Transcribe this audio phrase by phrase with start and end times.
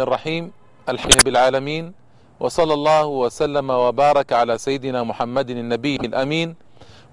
[0.00, 0.52] الرحيم
[0.88, 1.92] الحمد بالعالمين
[2.40, 6.54] وصلى الله وسلم وبارك على سيدنا محمد النبي الأمين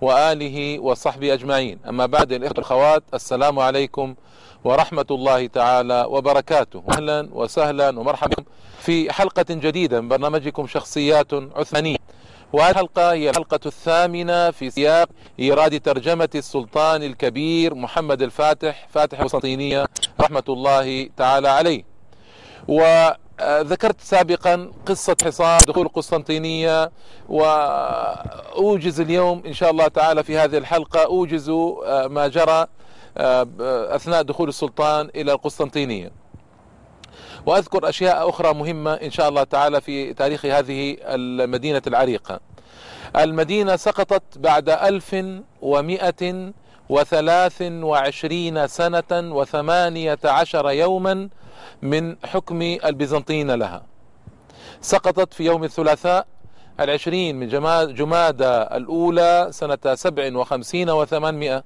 [0.01, 1.79] وآله وصحبه أجمعين.
[1.89, 4.15] أما بعد الإخوة الأخوات السلام عليكم
[4.63, 6.83] ورحمة الله تعالى وبركاته.
[6.91, 8.43] أهلا وسهلا ومرحبا
[8.79, 11.97] في حلقة جديدة من برنامجكم شخصيات عثمانية.
[12.53, 15.09] وهذه الحلقة هي الحلقة الثامنة في سياق
[15.39, 19.85] إيراد ترجمة السلطان الكبير محمد الفاتح فاتح القسطينية
[20.21, 21.92] رحمة الله تعالى عليه.
[22.67, 26.91] وذكرت سابقا قصة حصار دخول القسطنطينية
[27.29, 31.49] وأوجز اليوم إن شاء الله تعالى في هذه الحلقة أوجز
[32.05, 32.65] ما جرى
[33.95, 36.11] أثناء دخول السلطان إلى القسطنطينية.
[37.45, 42.39] وأذكر أشياء أخرى مهمة إن شاء الله تعالى في تاريخ هذه المدينة العريقة.
[43.15, 45.15] المدينة سقطت بعد ألف
[45.61, 46.51] ومئة
[46.89, 51.29] وثلاث وعشرين سنة وثمانية عشر يوما
[51.81, 53.83] من حكم البيزنطيين لها.
[54.81, 56.27] سقطت في يوم الثلاثاء
[56.79, 57.47] العشرين من
[57.93, 61.63] جمادى الأولى سنة سبع وخمسين وثمانمائة.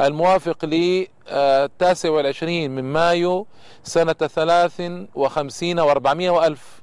[0.00, 3.46] الموافق للتاسع والعشرين من مايو
[3.84, 4.82] سنة ثلاث
[5.14, 6.80] وخمسين وأربعمائة وألف.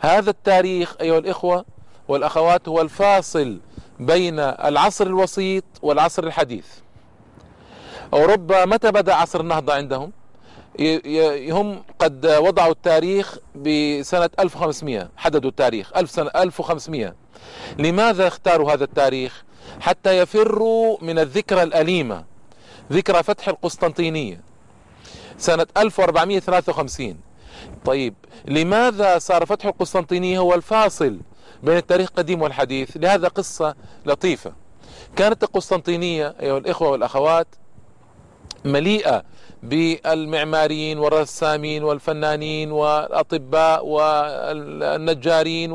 [0.00, 1.64] هذا التاريخ أيها الإخوة
[2.08, 3.60] والأخوات هو الفاصل
[4.00, 6.66] بين العصر الوسيط والعصر الحديث.
[8.12, 10.12] أوروبا متى بدأ عصر النهضة عندهم؟
[11.50, 17.14] هم قد وضعوا التاريخ بسنة 1500 حددوا التاريخ 1000 سنة 1500
[17.78, 19.44] لماذا اختاروا هذا التاريخ؟
[19.80, 22.24] حتى يفروا من الذكرى الأليمة
[22.92, 24.40] ذكرى فتح القسطنطينية
[25.38, 27.16] سنة 1453
[27.84, 31.20] طيب لماذا صار فتح القسطنطينية هو الفاصل
[31.62, 33.74] بين التاريخ القديم والحديث؟ لهذا قصة
[34.06, 34.52] لطيفة.
[35.16, 37.46] كانت القسطنطينية أيها الإخوة والأخوات
[38.64, 39.22] مليئة
[39.62, 45.72] بالمعماريين والرسامين والفنانين والأطباء والنجارين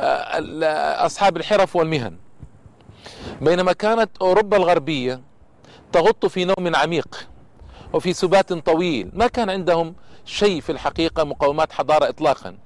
[0.00, 2.16] وأصحاب الحرف والمهن.
[3.40, 5.20] بينما كانت أوروبا الغربية
[5.92, 7.28] تغط في نوم عميق
[7.92, 9.10] وفي سبات طويل.
[9.12, 9.94] ما كان عندهم
[10.24, 12.56] شيء في الحقيقة مقومات حضارة إطلاقا.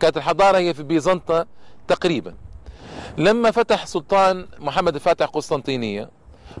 [0.00, 1.46] كانت الحضارة هي في بيزنطة
[1.88, 2.34] تقريبا.
[3.18, 6.10] لما فتح سلطان محمد الفاتح قسطنطينية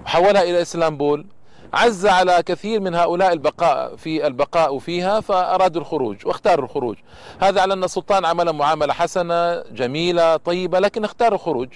[0.04, 1.26] وحولها إلى إسلامبول
[1.74, 6.96] عز على كثير من هؤلاء البقاء في البقاء فيها فأرادوا الخروج واختاروا الخروج.
[7.40, 11.68] هذا على أن السلطان عمل معاملة حسنة جميلة طيبة لكن اختاروا الخروج.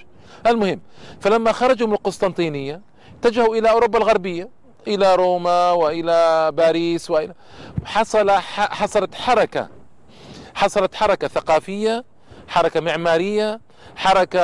[0.46, 0.80] المهم
[1.20, 2.80] فلما خرجوا من القسطنطينية
[3.20, 4.48] اتجهوا إلى أوروبا الغربية
[4.86, 7.34] إلى روما وإلى باريس وإلى
[7.84, 9.68] حصل حصلت حركة
[10.54, 12.04] حصلت حركة ثقافية
[12.48, 13.60] حركة معمارية
[13.96, 14.38] حركة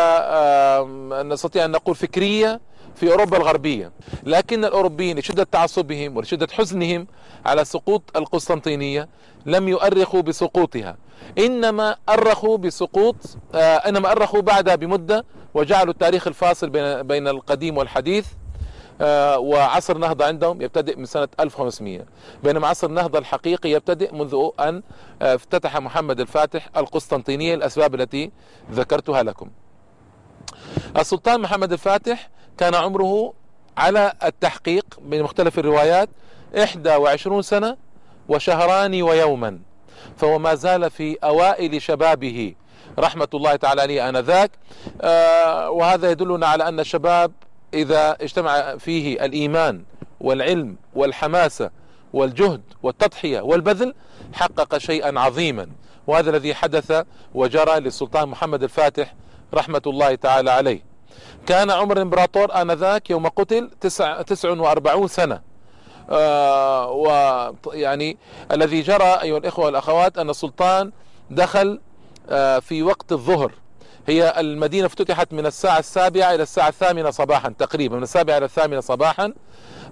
[1.23, 2.61] نستطيع أن نقول فكرية
[2.97, 3.93] في أوروبا الغربية.
[4.23, 7.07] لكن الأوروبيين لشدة تعصبهم ولشدة حزنهم
[7.47, 9.09] على سقوط القسطنطينية
[9.47, 10.97] لم يؤرخوا بسقوطها.
[11.39, 13.17] إنما أرخوا بسقوط
[13.55, 15.25] آه إنما أرخوا بعدها بمدة
[15.55, 18.27] وجعلوا التاريخ الفاصل بين بين القديم والحديث
[19.01, 22.01] آه وعصر النهضة عندهم يبتدئ من سنة 1500
[22.45, 24.83] بينما عصر النهضة الحقيقي يبتدئ منذ أن
[25.23, 28.31] آه افتتح محمد الفاتح القسطنطينية الأسباب التي
[28.73, 29.51] ذكرتها لكم.
[30.99, 32.29] السلطان محمد الفاتح
[32.59, 33.33] كان عمره
[33.79, 36.09] على التحقيق من مختلف الروايات
[36.55, 37.77] 21 سنة
[38.29, 39.59] وشهران ويوما
[40.17, 42.55] فهو ما زال في أوائل شبابه.
[42.99, 44.51] رحمة الله تعالى عليه آنذاك.
[45.01, 47.33] آه وهذا يدلنا على أن الشباب
[47.75, 49.85] إذا اجتمع فيه الإيمان
[50.21, 51.71] والعلم والحماسة
[52.13, 53.95] والجهد والتضحية والبذل
[54.33, 55.69] حقق شيئا عظيما.
[56.07, 57.05] وهذا الذي حدث
[57.35, 59.15] وجرى للسلطان محمد الفاتح
[59.55, 60.94] رحمة الله تعالى عليه.
[61.47, 65.41] كان عمر الامبراطور آنذاك يوم قتل تسع, تسع وأربعون سنة.
[66.11, 68.17] آه ويعني
[68.53, 70.93] الذي جرى أيها الإخوة والأخوات أن السلطان
[71.31, 71.81] دخل
[72.31, 73.53] آه في وقت الظهر.
[74.07, 78.81] هي المدينة افتتحت من الساعة السابعة إلى الساعة الثامنة صباحا تقريبا من السابعة إلى الثامنة
[78.81, 79.33] صباحا.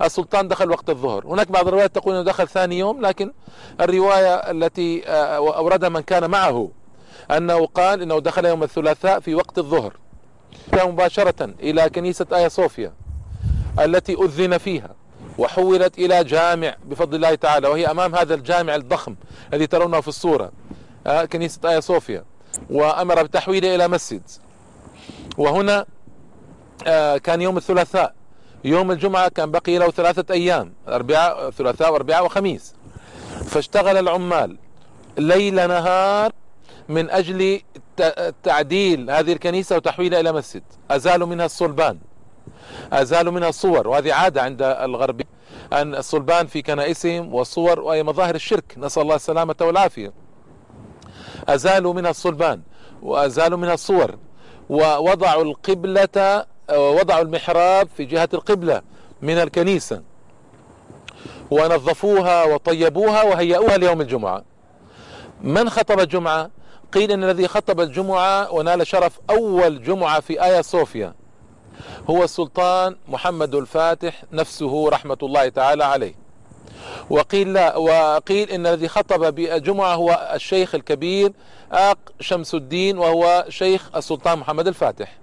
[0.02, 1.26] السلطان دخل وقت الظهر.
[1.26, 3.32] هناك بعض الروايات تقول أنه دخل ثاني يوم لكن
[3.80, 6.68] الرواية التي آه أوردها من كان معه
[7.30, 9.96] أنه قال أنه دخل يوم الثلاثاء في وقت الظهر.
[10.74, 12.92] مباشرة إلى كنيسة آيا صوفيا
[13.80, 14.90] التي أذن فيها
[15.38, 19.14] وحولت إلى جامع بفضل الله تعالى وهي أمام هذا الجامع الضخم
[19.52, 20.52] الذي ترونه في الصورة
[21.32, 22.24] كنيسة آيا صوفيا
[22.70, 24.22] وأمر بتحويله إلى مسجد.
[25.38, 25.86] وهنا
[27.18, 28.14] كان يوم الثلاثاء
[28.64, 32.74] يوم الجمعة كان بقي له ثلاثة أيام أربعاء ثلاثاء وأربعاء وخميس.
[33.44, 34.56] فاشتغل العمال
[35.18, 36.31] ليل نهار
[36.88, 37.60] من أجل
[38.42, 40.62] تعديل هذه الكنيسة وتحويلها إلى مسجد.
[40.90, 41.98] أزالوا منها الصلبان.
[42.92, 43.88] أزالوا منها الصور.
[43.88, 45.22] وهذه عادة عند الغرب
[45.72, 48.74] أن الصلبان في كنائسهم والصور وهي مظاهر الشرك.
[48.76, 50.12] نسأل الله السلامة والعافية.
[51.48, 52.62] أزالوا منها الصلبان
[53.02, 54.18] وأزالوا منها الصور.
[54.70, 58.82] ووضعوا القبلة ووضعوا المحراب في جهة القبلة
[59.22, 60.02] من الكنيسة.
[61.50, 64.44] ونظفوها وطيبوها وهيئوها ليوم الجمعة.
[65.40, 66.50] من خطب الجمعة؟
[66.92, 71.14] قيل إن الذي خطب الجمعة ونال شرف أول جمعة في آيا صوفيا
[72.10, 76.14] هو السلطان محمد الفاتح نفسه رحمة الله تعالى عليه.
[77.10, 81.32] وقيل لا وقيل إن الذي خطب بالجمعة هو الشيخ الكبير
[81.72, 85.18] آق شمس الدين وهو شيخ السلطان محمد الفاتح.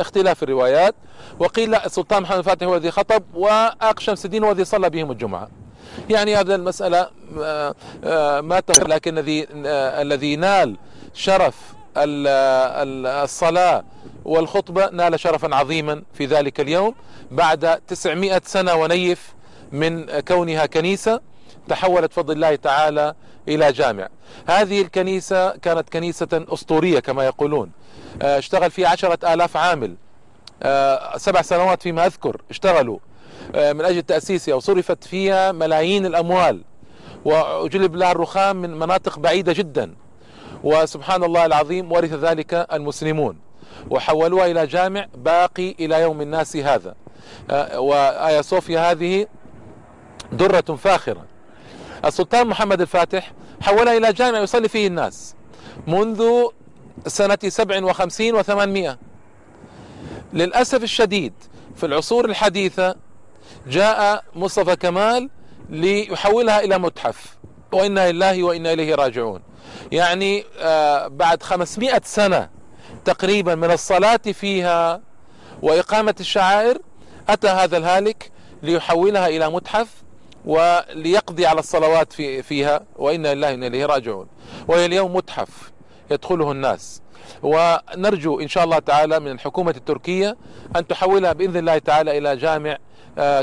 [0.00, 0.94] اختلاف الروايات.
[1.38, 5.10] وقيل لا السلطان محمد الفاتح هو الذي خطب وآق شمس الدين هو الذي صلى بهم
[5.10, 5.48] الجمعة.
[6.10, 7.74] يعني هذا المسألة آه،
[8.04, 10.76] آه، ما لكن الذي آه، الذي نال
[11.14, 11.54] شرف
[11.96, 13.84] الصلاة
[14.24, 16.94] والخطبة نال شرفا عظيما في ذلك اليوم
[17.30, 19.34] بعد 900 سنة ونيف
[19.72, 21.20] من كونها كنيسة
[21.68, 23.14] تحولت فضل الله تعالى
[23.48, 24.08] إلى جامع.
[24.46, 27.70] هذه الكنيسة كانت كنيسة أسطورية كما يقولون.
[28.22, 29.94] اشتغل فيها عشرة آلاف عامل.
[31.16, 32.98] سبع سنوات فيما أذكر اشتغلوا.
[33.54, 36.62] آه، من أجل تأسيسها وصرفت فيها ملايين الأموال.
[37.24, 39.94] وجلب لها الرخام من مناطق بعيدة جدا.
[40.64, 43.38] وسبحان الله العظيم ورث ذلك المسلمون.
[43.90, 46.94] وحولوها إلى جامع باقي إلى يوم الناس هذا.
[47.50, 49.26] آه، وآيا صوفيا هذه
[50.32, 51.24] درة فاخرة.
[52.04, 55.34] السلطان محمد الفاتح حولها إلى جامع يصلي فيه الناس
[55.86, 56.24] منذ
[57.06, 58.98] سنة سبع وخمسين وثمانمائة.
[60.32, 61.32] للأسف الشديد
[61.76, 62.96] في العصور الحديثة
[63.66, 65.30] جاء مصطفى كمال
[65.70, 67.36] ليحولها إلى متحف.
[67.72, 69.42] وإنا لله وإنا إليه راجعون.
[69.92, 72.48] يعني آه، بعد خمسمائة سنة
[73.04, 75.00] تقريبا من الصلاة فيها
[75.62, 76.78] وإقامة الشعائر
[77.28, 78.30] أتى هذا الهالك
[78.62, 79.88] ليحولها إلى متحف
[80.44, 84.26] وليقضي على الصلوات في فيها وإنا لله وإنا إليه راجعون.
[84.68, 85.72] وهي اليوم متحف
[86.10, 87.02] يدخله الناس.
[87.42, 90.36] ونرجو إن شاء الله تعالى من الحكومة التركية
[90.76, 92.78] أن تحولها بإذن الله تعالى إلى جامع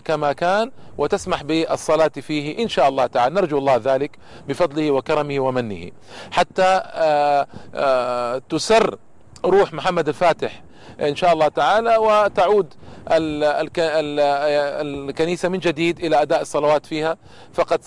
[0.05, 3.35] كما كان وتسمح بالصلاة فيه إن شاء الله تعالى.
[3.35, 4.17] نرجو الله ذلك
[4.47, 5.91] بفضله وكرمه ومنه.
[6.31, 8.97] حتى آه، آه، تسر
[9.45, 10.63] روح محمد الفاتح
[11.01, 12.73] إن شاء الله تعالى وتعود
[14.81, 17.17] الكنيسة من جديد إلى أداء الصلوات فيها.
[17.53, 17.81] فقد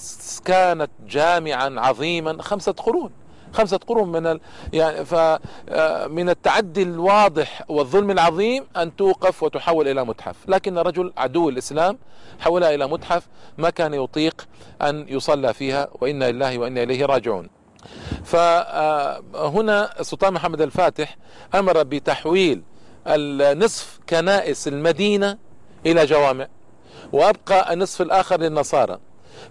[0.44, 3.10] كانت جامعا عظيما خمسة قرون.
[3.52, 4.40] خمسة قرون من ال...
[4.72, 10.36] يعني ف آه، من التعدي الواضح والظلم العظيم أن توقف وتحول إلى متحف.
[10.48, 11.98] لكن رجل عدو الإسلام
[12.38, 13.26] حولها إلى متحف
[13.58, 14.48] ما كان يطيق
[14.82, 17.48] أن يصلى فيها وإنا لله وإنا إليه راجعون.
[18.24, 21.16] فهنا آه، السلطان محمد الفاتح
[21.54, 22.62] أمر بتحويل
[23.06, 25.38] النصف كنائس المدينة
[25.86, 26.46] إلى جوامع
[27.12, 28.98] وأبقى النصف الآخر للنصارى.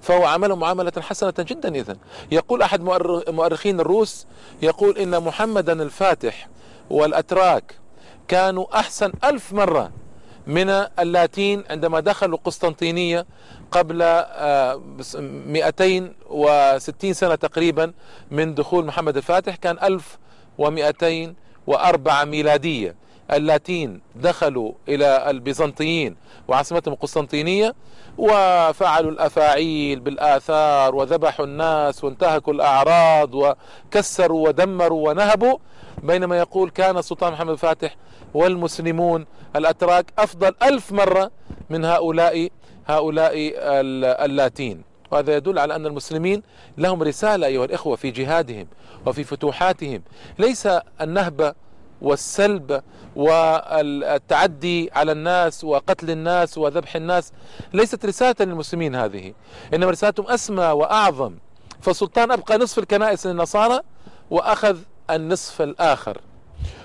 [0.01, 1.97] فهو عمله معاملة حسنة جدا إذا
[2.31, 2.81] يقول أحد
[3.29, 4.27] مؤرخين الروس
[4.61, 6.47] يقول إن محمدا الفاتح
[6.89, 7.75] والأتراك
[8.27, 9.91] كانوا أحسن ألف مرة
[10.47, 13.25] من اللاتين عندما دخلوا قسطنطينية
[13.71, 13.97] قبل
[15.17, 17.93] 260 آه، سنة تقريبا
[18.31, 22.95] من دخول محمد الفاتح كان 1204 ميلادية.
[23.31, 26.15] اللاتين دخلوا إلى البيزنطيين
[26.47, 27.75] وعاصمتهم قسطنطينية
[28.17, 35.57] وفعلوا الأفاعيل بالآثار وذبحوا الناس وانتهكوا الأعراض وكسروا ودمروا ونهبوا.
[36.03, 37.95] بينما يقول كان السلطان محمد الفاتح
[38.33, 39.25] والمسلمون
[39.55, 41.31] الأتراك أفضل ألف مرة
[41.69, 42.49] من هؤلاء
[42.87, 43.33] هؤلاء
[44.25, 44.83] اللاتين.
[45.11, 46.43] وهذا يدل على أن المسلمين
[46.77, 48.67] لهم رسالة أيها الإخوة في جهادهم
[49.05, 50.01] وفي فتوحاتهم.
[50.39, 50.69] ليس
[51.01, 51.53] النهبه
[52.01, 52.81] والسلب
[53.15, 57.31] والتعدي على الناس وقتل الناس وذبح الناس
[57.73, 59.33] ليست رسالة للمسلمين هذه
[59.73, 61.35] إنما رسالتهم أسمى وأعظم.
[61.81, 63.79] فالسلطان أبقى نصف الكنائس للنصارى
[64.29, 64.77] وأخذ
[65.09, 66.21] النصف الآخر.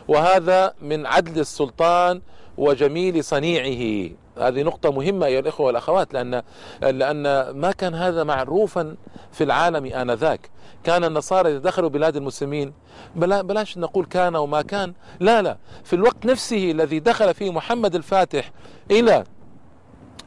[0.09, 2.21] وهذا من عدل السلطان
[2.59, 4.11] وجميل صنيعه.
[4.39, 6.43] هذه نقطة مهمة أيها الإخوة والأخوات لأن
[6.83, 8.97] لأن ما كان هذا معروفا
[9.33, 10.51] في العالم آنذاك.
[10.85, 12.73] كان النصارى إذا دخلوا بلاد المسلمين
[13.17, 14.95] بلا بلاش نقول كان وما كان.
[15.21, 18.51] لا لا في الوقت نفسه الذي دخل فيه محمد الفاتح
[18.91, 19.25] إلى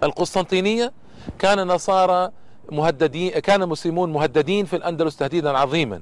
[0.03, 0.93] القسطنطينية
[1.39, 2.31] كان النصارى
[2.71, 6.01] مهددين كان المسلمون مهددين في الأندلس تهديدا عظيما.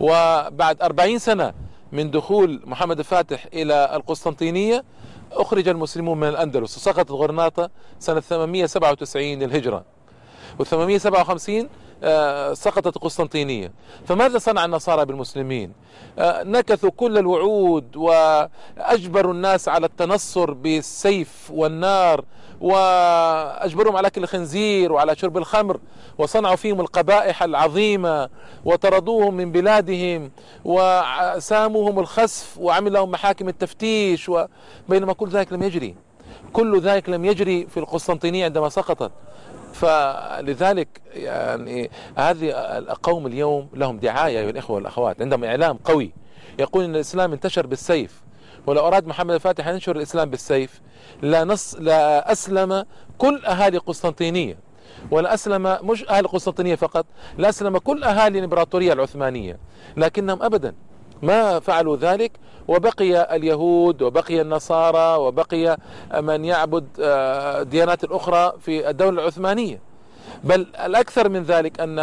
[0.00, 1.54] وبعد أربعين سنة
[1.92, 4.84] من دخول محمد الفاتح إلى القسطنطينية
[5.32, 9.84] أخرج المسلمون من الأندلس وسقطت غرناطة سنة 897 للهجرة.
[10.58, 11.68] و 857
[12.02, 13.72] آه، سقطت القسطنطينية
[14.06, 15.72] فماذا صنع النصارى بالمسلمين؟
[16.18, 22.24] آه، نكثوا كل الوعود وأجبروا الناس على التنصر بالسيف والنار.
[22.60, 25.80] وأجبرهم على أكل الخنزير وعلى شرب الخمر
[26.18, 28.28] وصنعوا فيهم القبائح العظيمة
[28.64, 30.30] وطردوهم من بلادهم
[30.64, 34.30] وساموهم الخسف وعمل لهم محاكم التفتيش
[34.88, 35.94] بينما كل ذلك لم يجري.
[36.52, 39.10] كل ذلك لم يجري في القسطنطينية عندما سقطت.
[39.72, 46.12] فلذلك يعني هذه القوم اليوم لهم دعاية أيها الإخوة والأخوات عندهم إعلام قوي.
[46.58, 48.27] يقول أن الإسلام انتشر بالسيف.
[48.68, 50.80] ولو أراد محمد الفاتح أن ينشر الإسلام بالسيف
[51.22, 52.84] لا, نص لا أسلم
[53.18, 54.58] كل أهالي قسطنطينية.
[55.10, 57.06] ولا أسلم مش أهل القسطنطينية فقط
[57.38, 59.58] لا أسلم كل أهالي الإمبراطورية العثمانية.
[59.96, 60.74] لكنهم أبدا
[61.22, 62.32] ما فعلوا ذلك
[62.68, 65.76] وبقي اليهود وبقي النصارى وبقي
[66.14, 69.80] من يعبد آه، ديانات الأخرى في الدولة العثمانية.
[70.44, 71.98] بل الأكثر من ذلك أن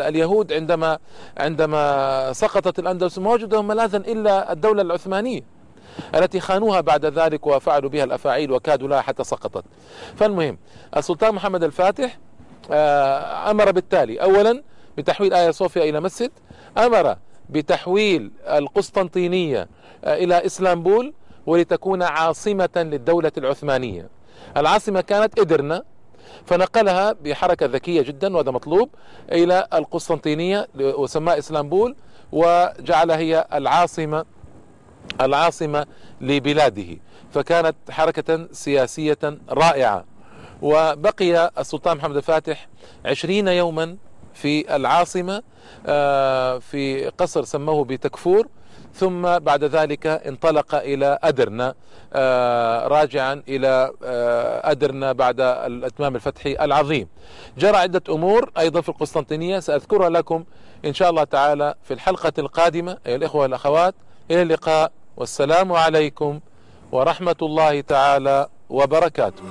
[0.00, 0.98] اليهود عندما
[1.38, 5.53] عندما سقطت الأندلس ما وجدهم ملاذا إلا الدولة العثمانية.
[6.14, 9.64] التي خانوها بعد ذلك وفعلوا بها الأفاعيل وكادوا لها حتى سقطت.
[10.16, 10.58] فالمهم
[10.96, 12.18] السلطان محمد الفاتح
[12.70, 14.16] آه، أمر بالتالي.
[14.22, 14.62] أولا
[14.98, 16.30] بتحويل آيا صوفيا إلى مسجد.
[16.78, 17.16] أمر
[17.50, 19.68] بتحويل القسطنطينية
[20.04, 21.12] آه، إلى إسلامبول
[21.46, 24.08] ولتكون عاصمة للدولة العثمانية.
[24.56, 25.82] العاصمة كانت إدرنا
[26.46, 28.88] فنقلها بحركة ذكية جدا وهذا مطلوب
[29.32, 31.96] إلى القسطنطينية وسماها إسلامبول
[32.32, 34.24] وجعلها هي العاصمة
[35.20, 35.86] العاصمة
[36.20, 36.96] لبلاده
[37.34, 39.18] فكانت حركة سياسية
[39.50, 40.04] رائعة.
[40.62, 42.68] وبقي السلطان محمد الفاتح
[43.04, 43.96] عشرين يوما
[44.34, 45.42] في العاصمة
[45.86, 48.48] آه، في قصر سموه بتكفور.
[48.94, 51.74] ثم بعد ذلك انطلق إلى أدرنا
[52.12, 57.08] آه، راجعا إلى آه، أدرنا بعد الإتمام الفتحي العظيم.
[57.58, 60.44] جرى عدة أمور أيضا في القسطنطينية سأذكرها لكم
[60.84, 62.98] إن شاء الله تعالى في الحلقة القادمة.
[63.06, 63.94] أيها الإخوة والأخوات
[64.30, 66.40] إلى اللقاء والسلام عليكم
[66.92, 69.42] ورحمة الله تعالى وبركاته.